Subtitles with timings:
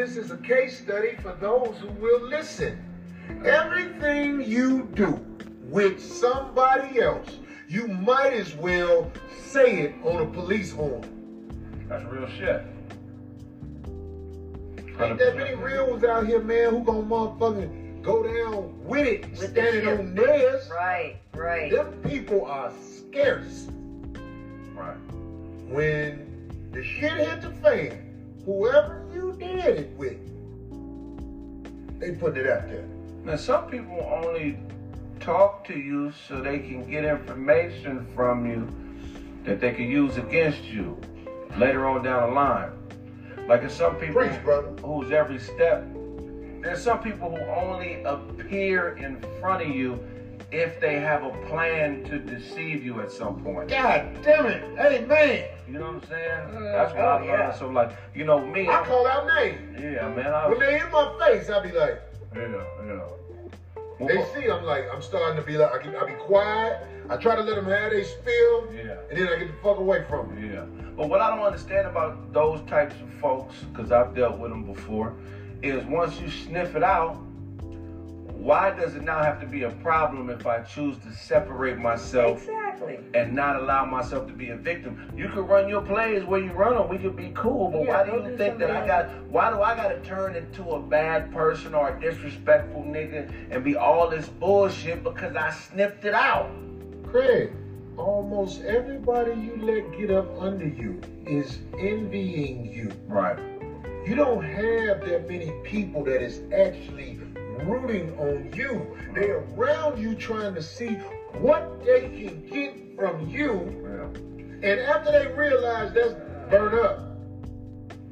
[0.00, 2.82] this is a case study for those who will listen.
[3.44, 5.22] Everything you do
[5.64, 7.28] with somebody else,
[7.68, 11.04] you might as well say it on a police horn.
[11.86, 12.62] That's real shit.
[14.98, 19.30] Ain't that many real ones out here, man, who gonna motherfucking go down with it,
[19.32, 20.00] With standing shit.
[20.00, 20.70] on theirs.
[20.70, 21.70] Right, right.
[21.70, 23.68] Them people are scarce.
[24.74, 24.96] Right.
[25.68, 28.09] When the shit hit the fan,
[28.44, 30.18] whoever you did it with,
[32.00, 32.86] they put it out there.
[33.24, 34.58] Now, some people only
[35.20, 38.66] talk to you so they can get information from you
[39.44, 40.98] that they can use against you
[41.58, 42.70] later on down the line.
[43.46, 44.32] Like in some people Preach,
[44.82, 45.86] whose every step,
[46.62, 49.98] there's some people who only appear in front of you
[50.52, 53.68] if they have a plan to deceive you at some point.
[53.68, 54.62] God damn it.
[54.76, 55.44] Hey, man.
[55.68, 56.48] You know what I'm saying?
[56.48, 57.26] Mm, That's what oh, I learned.
[57.26, 57.52] yeah.
[57.52, 59.80] So like, you know, me, I call out names.
[59.80, 62.02] yeah, man, I When they in my face, I be like,
[62.34, 64.06] yeah, yeah.
[64.06, 66.86] they see I'm like, I'm starting to be like, I, can, I be quiet.
[67.08, 68.96] I try to let them have their spill, yeah.
[69.10, 70.52] and then I get the fuck away from them.
[70.52, 70.64] Yeah.
[70.96, 74.64] But what I don't understand about those types of folks, because I've dealt with them
[74.64, 75.14] before,
[75.62, 77.18] is once you sniff it out,
[78.40, 82.38] why does it now have to be a problem if I choose to separate myself
[82.40, 82.98] Exactly.
[83.12, 85.12] and not allow myself to be a victim?
[85.14, 87.88] You can run your plays where you run them, we could be cool, but Yeah,
[87.98, 90.70] why do you do think that I got, why do I got to turn into
[90.70, 96.06] a bad person or a disrespectful nigga and be all this bullshit because I sniffed
[96.06, 96.50] it out?
[97.04, 97.52] Kraig,
[97.98, 102.90] almost everybody you let get up under you is envying you.
[103.06, 103.38] Right.
[104.06, 107.20] You don't have that many people that is actually
[107.66, 108.96] rooting on you.
[109.14, 110.94] They're around you trying to see
[111.34, 113.76] what they can get from you.
[114.62, 116.14] And after they realize that's
[116.50, 116.98] burn up,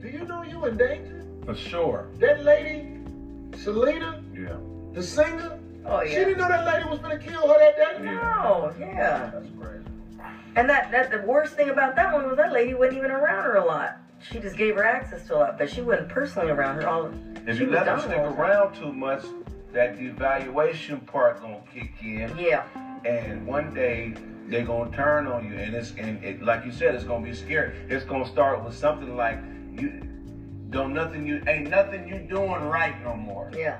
[0.00, 1.24] do you know you in danger?
[1.44, 2.08] For sure.
[2.18, 2.98] That lady,
[3.56, 4.56] Selena, Yeah.
[4.92, 6.08] the singer, Oh yeah.
[6.10, 8.04] she didn't know that lady was gonna kill her that day.
[8.04, 9.30] No, yeah.
[10.58, 13.44] And that, that the worst thing about that one was that lady wasn't even around
[13.44, 13.98] her a lot.
[14.20, 17.12] She just gave her access to a lot, but she wasn't personally around her all.
[17.46, 18.40] If she you let them stick all the time.
[18.40, 19.22] around too much,
[19.72, 22.64] that devaluation part gonna kick in, Yeah.
[23.04, 24.14] and one day
[24.48, 27.34] they're gonna turn on you, and it's and it, like you said, it's gonna be
[27.34, 27.76] scary.
[27.88, 29.38] It's gonna start with something like
[29.70, 30.02] you
[30.70, 33.48] don't nothing you ain't nothing you doing right no more.
[33.54, 33.76] Yeah.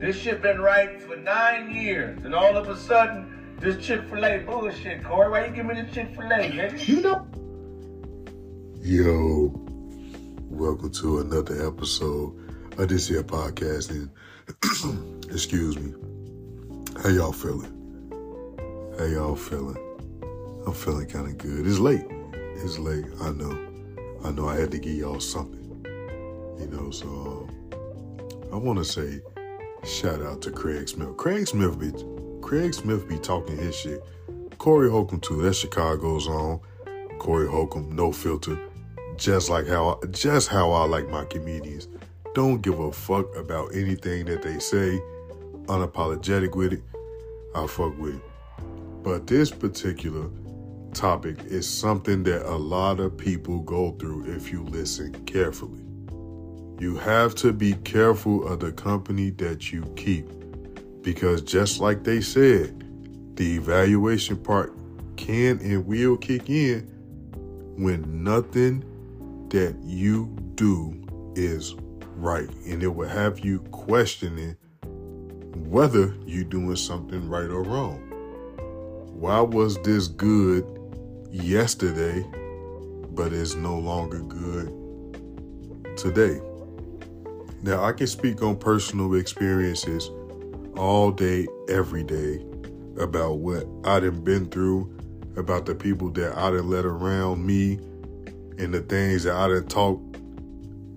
[0.00, 4.24] This shit been right for nine years, and all of a sudden this Chick Fil
[4.24, 5.30] A bullshit, Corey.
[5.30, 6.88] Why you give me this Chick Fil A, nigga?
[6.88, 7.26] You know?
[8.80, 9.52] Yo,
[10.50, 13.90] welcome to another episode of this here podcast.
[13.90, 14.10] And
[15.30, 15.94] excuse me,
[17.02, 17.70] how y'all feeling?
[18.98, 19.78] How y'all feeling?
[20.66, 21.66] I'm feeling kind of good.
[21.66, 22.06] It's late.
[22.56, 23.04] It's late.
[23.20, 23.58] I know.
[24.24, 24.48] I know.
[24.48, 25.84] I had to give y'all something.
[26.58, 26.90] You know.
[26.90, 29.20] So um, I want to say
[29.84, 31.16] shout out to Kraig Smith.
[31.16, 31.92] Kraig Smith be
[32.44, 34.04] Kraig Smith be talking his shit.
[34.58, 35.40] Corey Holcomb too.
[35.40, 36.60] That's Chicago's own.
[37.18, 38.58] Corey Holcomb, no filter.
[39.16, 41.88] Just like how just how I like my comedians.
[42.34, 45.00] Don't give a fuck about anything that they say.
[45.68, 46.82] Unapologetic with it.
[47.54, 48.22] I fuck with it.
[49.02, 50.28] But this particular
[50.92, 55.80] topic is something that a lot of people go through if you listen carefully.
[56.78, 60.43] You have to be careful of the company that you keep.
[61.04, 62.80] Because just like they said,
[63.36, 64.72] the evaluation part
[65.16, 66.80] can and will kick in
[67.76, 68.82] when nothing
[69.50, 70.94] that you do
[71.36, 71.74] is
[72.16, 72.48] right.
[72.66, 74.56] And it will have you questioning
[75.68, 78.00] whether you're doing something right or wrong.
[79.12, 80.64] Why was this good
[81.30, 82.24] yesterday,
[83.10, 84.72] but is no longer good
[85.98, 86.40] today?
[87.62, 90.10] Now, I can speak on personal experiences
[90.76, 92.44] all day, every day
[92.98, 94.96] about what I done been through,
[95.36, 97.74] about the people that I done let around me,
[98.58, 100.16] and the things that I done talked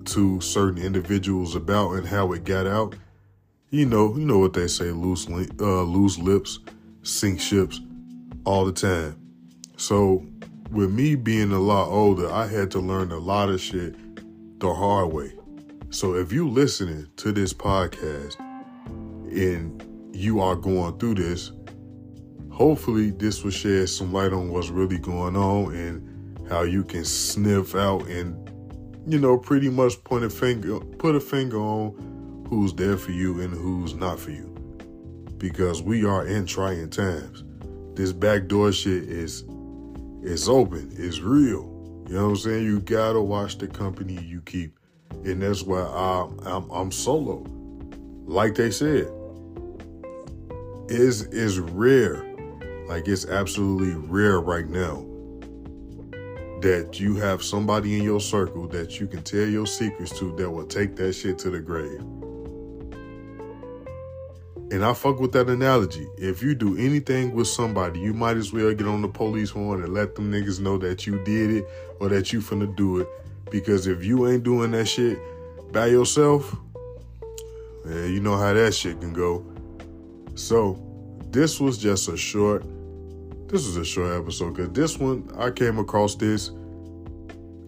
[0.06, 2.96] to certain individuals about and how it got out.
[3.69, 6.60] You know, you know what they say: loose, li- uh, loose lips
[7.04, 7.81] sink ships
[8.46, 9.16] all the time.
[9.78, 10.25] So,
[10.72, 13.96] with me being a lot older, I had to learn a lot of shit
[14.60, 15.34] the hard way.
[15.90, 18.36] So, if you listening to this podcast
[19.38, 19.84] and
[20.16, 21.51] you are going through this,
[22.51, 27.06] hopefully this will shed some light on what's really going on and how you can
[27.06, 28.44] sniff out and
[29.06, 33.42] you know pretty much point a finger put a finger on who's there for you
[33.42, 34.54] and who's not for you.
[35.38, 37.44] Because we are in trying times.
[37.94, 39.44] This backdoor shit is
[40.24, 40.92] is open.
[40.94, 41.74] It's real.
[42.07, 42.63] You know what i'm saying?
[42.63, 44.78] You gotta watch the company you keep.
[45.25, 47.45] And that's why I'm, I'm, I'm solo.
[48.25, 49.07] Like they said,
[50.89, 52.24] is is rare.
[52.88, 55.06] Like it's absolutely rare right now
[56.62, 60.50] that you have somebody in your circle that you can tell your secrets to that
[60.50, 62.01] will take that shit to the grave.
[64.69, 66.07] And I fuck with that analogy.
[66.18, 69.81] If you do anything with somebody, you might as well get on the police horn
[69.81, 71.68] and let them niggas know that you did it
[72.00, 73.07] or that you finna do it.
[73.50, 75.19] Because if you ain't doing that shit
[75.72, 76.54] by yourself,
[77.86, 79.45] yeah, you know how that shit can go.
[80.38, 80.80] So,
[81.31, 82.63] this was just a short,
[83.50, 86.51] this was a short episode because this one, I came across this,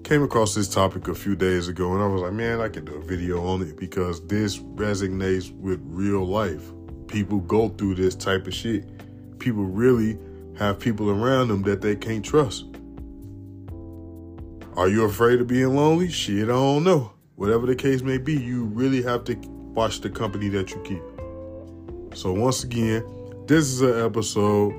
[0.04, 2.86] came across this topic a few days ago and I was like, man, I can
[2.86, 6.72] do a video on it because this resonates with real life.
[7.08, 8.88] People go through this type of shit.
[9.40, 10.20] People really
[10.60, 12.66] have people around them that they can't trust.
[14.76, 16.12] Are you afraid of being lonely?
[16.12, 17.14] Shit, I don't know.
[17.36, 19.34] Whatever the case may be, you really have to
[19.74, 21.02] watch the company that you keep.
[22.14, 23.06] So once again,
[23.46, 24.74] this is an episode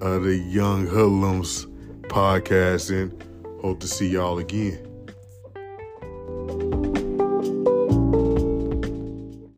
[0.00, 1.66] of the Young Hoodlums
[2.02, 3.12] podcast, and
[3.60, 4.87] hope to see y'all again.